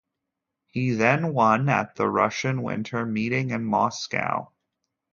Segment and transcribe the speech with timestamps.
[0.65, 4.51] He then won at the Russian Winter Meeting in Moscow.